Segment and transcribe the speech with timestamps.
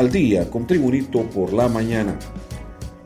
[0.00, 2.18] al día con Tribunito por la mañana.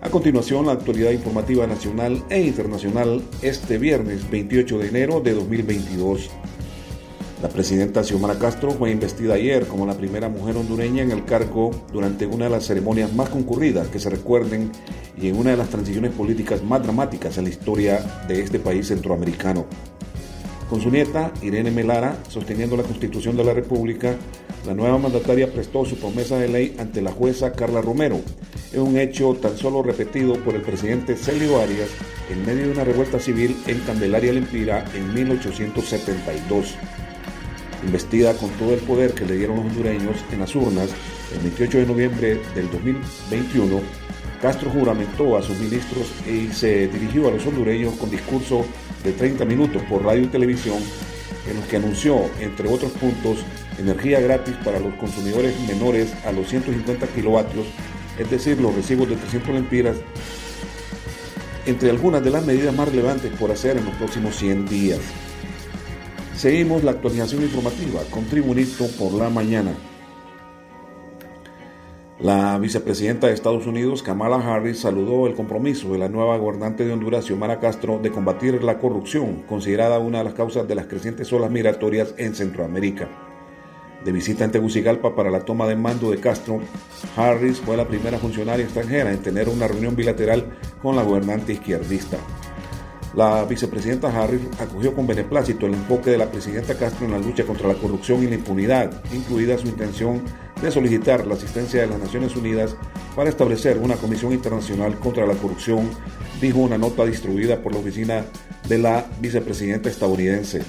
[0.00, 6.30] A continuación, la actualidad informativa nacional e internacional este viernes 28 de enero de 2022.
[7.42, 11.72] La presidenta Xiomara Castro fue investida ayer como la primera mujer hondureña en el cargo
[11.92, 14.70] durante una de las ceremonias más concurridas que se recuerden
[15.20, 18.86] y en una de las transiciones políticas más dramáticas en la historia de este país
[18.86, 19.66] centroamericano.
[20.68, 24.16] Con su nieta, Irene Melara, sosteniendo la Constitución de la República,
[24.66, 28.20] la nueva mandataria prestó su promesa de ley ante la jueza Carla Romero.
[28.72, 31.90] Es un hecho tan solo repetido por el presidente Celio Arias
[32.30, 36.74] en medio de una revuelta civil en Candelaria Lempira en 1872.
[37.84, 40.88] Investida con todo el poder que le dieron los hondureños en las urnas
[41.34, 43.80] el 28 de noviembre del 2021,
[44.44, 48.66] Castro juramentó a sus ministros y se dirigió a los hondureños con discurso
[49.02, 50.76] de 30 minutos por radio y televisión
[51.48, 53.38] en los que anunció, entre otros puntos,
[53.78, 57.64] energía gratis para los consumidores menores a los 150 kilovatios,
[58.18, 59.96] es decir, los recibos de 300 lempiras,
[61.64, 65.00] entre algunas de las medidas más relevantes por hacer en los próximos 100 días.
[66.36, 69.74] Seguimos la actualización informativa con Tribunito por la mañana.
[72.20, 76.92] La vicepresidenta de Estados Unidos, Kamala Harris, saludó el compromiso de la nueva gobernante de
[76.92, 81.32] Honduras, Xiomara Castro, de combatir la corrupción, considerada una de las causas de las crecientes
[81.32, 83.08] olas migratorias en Centroamérica.
[84.04, 86.60] De visita en Tegucigalpa para la toma de mando de Castro,
[87.16, 92.18] Harris fue la primera funcionaria extranjera en tener una reunión bilateral con la gobernante izquierdista.
[93.16, 97.44] La vicepresidenta Harris acogió con beneplácito el enfoque de la presidenta Castro en la lucha
[97.44, 100.22] contra la corrupción y la impunidad, incluida su intención
[100.64, 102.74] de solicitar la asistencia de las Naciones Unidas
[103.14, 105.90] para establecer una comisión internacional contra la corrupción,
[106.40, 108.24] dijo una nota distribuida por la oficina
[108.66, 110.62] de la vicepresidenta estadounidense.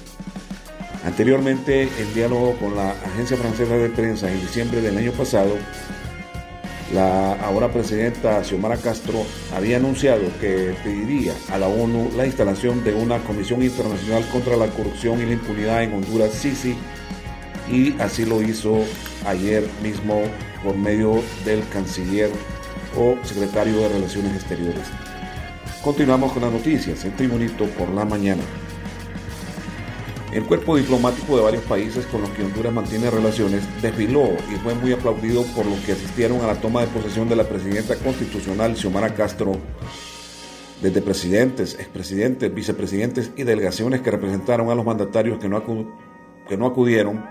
[1.05, 5.55] Anteriormente, en diálogo con la agencia francesa de prensa en diciembre del año pasado,
[6.93, 9.23] la ahora presidenta Xiomara Castro
[9.55, 14.67] había anunciado que pediría a la ONU la instalación de una Comisión Internacional contra la
[14.67, 16.75] Corrupción y la Impunidad en Honduras, Sisi,
[17.69, 18.83] y así lo hizo
[19.25, 20.21] ayer mismo
[20.63, 22.29] por medio del canciller
[22.97, 24.83] o secretario de Relaciones Exteriores.
[25.83, 28.41] Continuamos con las noticias en Tribunito por la mañana.
[30.31, 34.75] El cuerpo diplomático de varios países con los que Honduras mantiene relaciones desfiló y fue
[34.75, 38.75] muy aplaudido por los que asistieron a la toma de posesión de la presidenta constitucional
[38.75, 39.53] Xiomara Castro.
[40.81, 45.63] Desde presidentes, expresidentes, vicepresidentes y delegaciones que representaron a los mandatarios que no,
[46.49, 47.23] que no acudieron,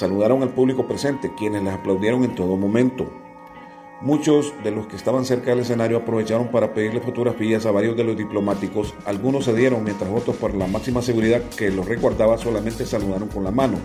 [0.00, 3.12] saludaron al público presente, quienes les aplaudieron en todo momento.
[4.00, 8.04] Muchos de los que estaban cerca del escenario aprovecharon para pedirle fotografías a varios de
[8.04, 8.94] los diplomáticos.
[9.04, 13.44] Algunos se dieron, mientras otros, por la máxima seguridad que los resguardaba, solamente saludaron con
[13.44, 13.76] la mano.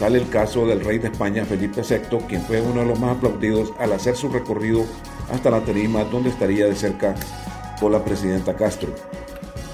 [0.00, 3.18] Tal el caso del rey de España, Felipe VI, quien fue uno de los más
[3.18, 4.86] aplaudidos al hacer su recorrido
[5.30, 7.14] hasta la tarima, donde estaría de cerca
[7.78, 8.94] con la presidenta Castro.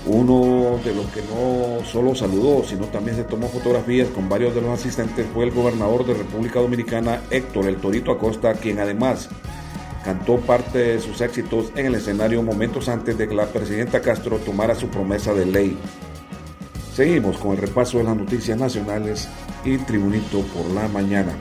[0.06, 4.62] Uno de los que no solo saludó, sino también se tomó fotografías con varios de
[4.62, 9.28] los asistentes fue el gobernador de República Dominicana, Héctor El Torito Acosta, quien además
[10.02, 14.38] cantó parte de sus éxitos en el escenario momentos antes de que la presidenta Castro
[14.38, 15.78] tomara su promesa de ley.
[16.94, 19.28] Seguimos con el repaso de las noticias nacionales
[19.64, 21.32] y Tribunito por la mañana.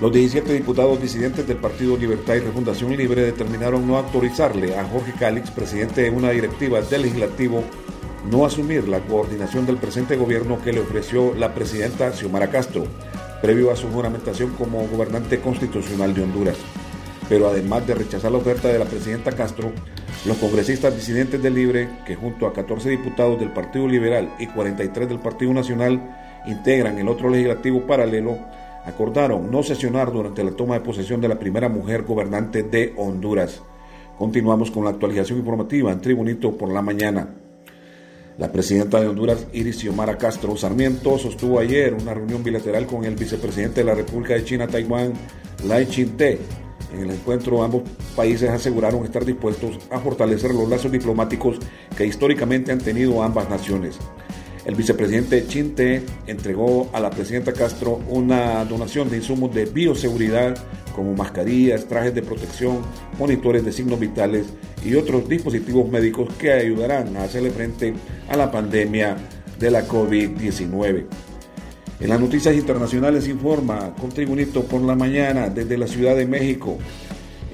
[0.00, 5.12] Los 17 diputados disidentes del Partido Libertad y Refundación Libre determinaron no autorizarle a Jorge
[5.18, 7.64] Cálix, presidente de una directiva del legislativo,
[8.30, 12.86] no asumir la coordinación del presente gobierno que le ofreció la presidenta Xiomara Castro
[13.40, 16.56] previo a su juramentación como gobernante constitucional de Honduras.
[17.28, 19.72] Pero además de rechazar la oferta de la presidenta Castro,
[20.26, 25.08] los congresistas disidentes del Libre, que junto a 14 diputados del Partido Liberal y 43
[25.08, 28.38] del Partido Nacional integran el otro legislativo paralelo,
[28.86, 33.60] acordaron no sesionar durante la toma de posesión de la primera mujer gobernante de Honduras.
[34.16, 37.34] Continuamos con la actualización informativa en Tribunito por la mañana.
[38.38, 43.16] La presidenta de Honduras, Iris Xiomara Castro Sarmiento, sostuvo ayer una reunión bilateral con el
[43.16, 45.14] vicepresidente de la República de China, Taiwán,
[45.66, 46.38] Lai Ching-te.
[46.94, 47.82] En el encuentro, ambos
[48.14, 51.58] países aseguraron estar dispuestos a fortalecer los lazos diplomáticos
[51.96, 53.98] que históricamente han tenido ambas naciones.
[54.66, 60.56] El vicepresidente Chinte entregó a la presidenta Castro una donación de insumos de bioseguridad
[60.92, 62.78] como mascarillas, trajes de protección,
[63.16, 64.46] monitores de signos vitales
[64.84, 67.94] y otros dispositivos médicos que ayudarán a hacerle frente
[68.28, 69.16] a la pandemia
[69.56, 71.06] de la COVID-19.
[72.00, 76.76] En las noticias internacionales informa con Tribunito por la mañana desde la Ciudad de México.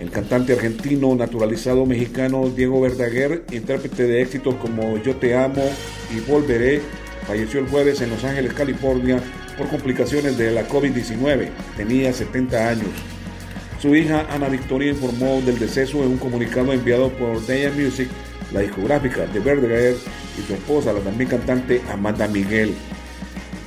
[0.00, 5.62] El cantante argentino naturalizado mexicano Diego Verdaguer, intérprete de éxitos como Yo te amo
[6.10, 6.80] y Volveré,
[7.26, 9.20] falleció el jueves en Los Ángeles, California,
[9.56, 11.50] por complicaciones de la COVID-19.
[11.76, 12.88] Tenía 70 años.
[13.80, 18.08] Su hija Ana Victoria informó del deceso en un comunicado enviado por Daya Music,
[18.52, 19.96] la discográfica de Verdaguer,
[20.38, 22.74] y su esposa, la también cantante Amanda Miguel.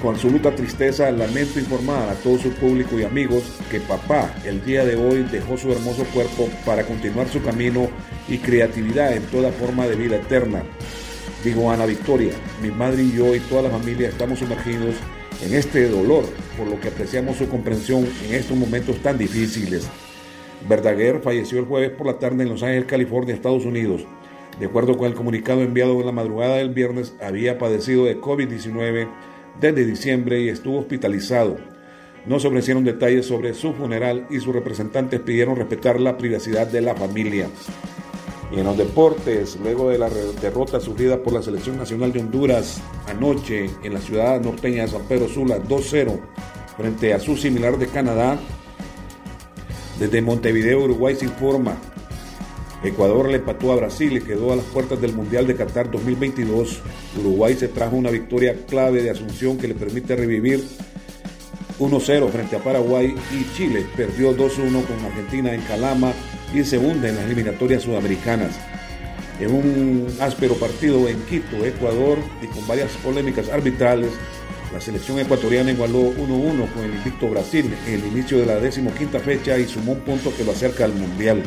[0.02, 4.86] Con absoluta tristeza lamento informar a todo su público y amigos que papá el día
[4.86, 7.90] de hoy dejó su hermoso cuerpo para continuar su camino
[8.28, 10.63] y creatividad en toda forma de vida eterna.
[11.45, 14.95] Digo Ana Victoria, mi madre y yo y toda la familia estamos sumergidos
[15.45, 16.25] en este dolor,
[16.57, 19.88] por lo que apreciamos su comprensión en estos momentos tan difíciles.
[20.68, 24.07] Verdaguer falleció el jueves por la tarde en Los Ángeles, California, Estados Unidos.
[24.59, 29.07] De acuerdo con el comunicado enviado en la madrugada del viernes, había padecido de COVID-19
[29.62, 31.57] desde diciembre y estuvo hospitalizado.
[32.25, 36.81] No se ofrecieron detalles sobre su funeral y sus representantes pidieron respetar la privacidad de
[36.81, 37.50] la familia.
[38.51, 42.80] Y en los deportes, luego de la derrota sufrida por la Selección Nacional de Honduras
[43.07, 46.19] anoche en la ciudad norteña de San Pedro Sula 2-0
[46.77, 48.38] frente a su similar de Canadá,
[50.00, 51.77] desde Montevideo, Uruguay se informa
[52.88, 56.81] Ecuador le empató a Brasil y quedó a las puertas del Mundial de Qatar 2022.
[57.19, 60.63] Uruguay se trajo una victoria clave de Asunción que le permite revivir
[61.80, 66.13] 1-0 frente a Paraguay y Chile perdió 2-1 con Argentina en Calama
[66.53, 68.56] y se hunde en las eliminatorias sudamericanas.
[69.39, 74.12] En un áspero partido en Quito, Ecuador, y con varias polémicas arbitrales,
[74.74, 79.19] la selección ecuatoriana igualó 1-1 con el invicto Brasil en el inicio de la decimoquinta
[79.19, 81.44] fecha y sumó un punto que lo acerca al Mundial.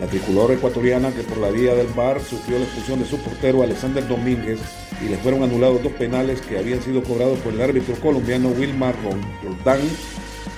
[0.00, 3.62] La tricolor ecuatoriana que por la vía del VAR sufrió la expulsión de su portero
[3.62, 4.60] Alexander Domínguez
[5.02, 8.94] y le fueron anulados dos penales que habían sido cobrados por el árbitro colombiano Wilmar
[9.42, 9.80] Roldán,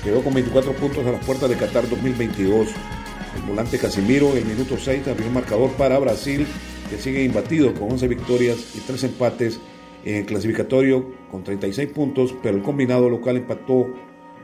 [0.03, 2.69] quedó con 24 puntos a las puertas de Qatar 2022.
[3.47, 6.47] Volante Casimiro en el minuto 6 abrió el marcador para Brasil,
[6.91, 9.61] que sigue imbatido con 11 victorias y 3 empates
[10.05, 13.87] en el clasificatorio con 36 puntos, pero el combinado local empató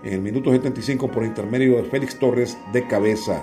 [0.02, 3.42] en el minuto 75 por intermedio de Félix Torres de cabeza.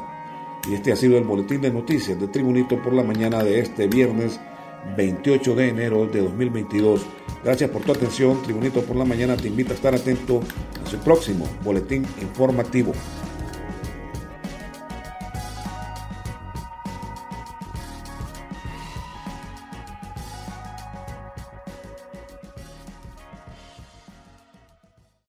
[0.69, 3.87] Y este ha sido el boletín de noticias de Tribunito por la mañana de este
[3.87, 4.39] viernes
[4.95, 7.05] 28 de enero de 2022.
[7.43, 8.41] Gracias por tu atención.
[8.43, 10.41] Tribunito por la mañana te invita a estar atento
[10.83, 12.93] a su próximo boletín informativo.